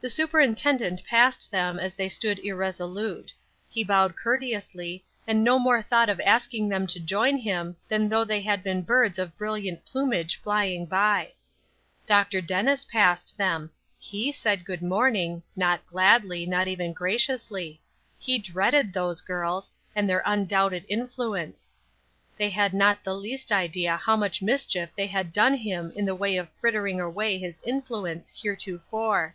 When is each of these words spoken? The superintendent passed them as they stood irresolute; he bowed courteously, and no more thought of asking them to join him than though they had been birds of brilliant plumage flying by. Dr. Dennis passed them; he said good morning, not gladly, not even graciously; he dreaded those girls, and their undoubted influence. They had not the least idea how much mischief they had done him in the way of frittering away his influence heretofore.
The 0.00 0.10
superintendent 0.10 1.02
passed 1.06 1.50
them 1.52 1.78
as 1.78 1.94
they 1.94 2.08
stood 2.10 2.38
irresolute; 2.40 3.32
he 3.70 3.82
bowed 3.84 4.16
courteously, 4.16 5.02
and 5.26 5.42
no 5.44 5.56
more 5.58 5.80
thought 5.82 6.08
of 6.10 6.20
asking 6.20 6.68
them 6.68 6.86
to 6.88 6.98
join 7.00 7.36
him 7.38 7.76
than 7.88 8.08
though 8.10 8.24
they 8.24 8.40
had 8.42 8.62
been 8.64 8.82
birds 8.82 9.18
of 9.20 9.34
brilliant 9.38 9.86
plumage 9.86 10.34
flying 10.42 10.84
by. 10.84 11.30
Dr. 12.06 12.40
Dennis 12.42 12.84
passed 12.84 13.38
them; 13.38 13.70
he 14.00 14.30
said 14.32 14.64
good 14.66 14.82
morning, 14.82 15.42
not 15.56 15.86
gladly, 15.86 16.44
not 16.44 16.66
even 16.68 16.92
graciously; 16.92 17.80
he 18.18 18.36
dreaded 18.38 18.92
those 18.92 19.20
girls, 19.22 19.70
and 19.94 20.10
their 20.10 20.24
undoubted 20.26 20.84
influence. 20.88 21.72
They 22.36 22.50
had 22.50 22.74
not 22.74 23.04
the 23.04 23.14
least 23.14 23.50
idea 23.52 23.96
how 23.96 24.16
much 24.16 24.42
mischief 24.42 24.90
they 24.96 25.06
had 25.06 25.32
done 25.32 25.54
him 25.54 25.92
in 25.96 26.04
the 26.04 26.16
way 26.16 26.36
of 26.36 26.48
frittering 26.60 27.00
away 27.00 27.38
his 27.38 27.62
influence 27.64 28.30
heretofore. 28.36 29.34